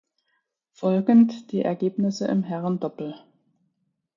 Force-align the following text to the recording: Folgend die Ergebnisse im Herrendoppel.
Folgend 0.71 1.51
die 1.51 1.61
Ergebnisse 1.61 2.25
im 2.27 2.41
Herrendoppel. 2.41 3.13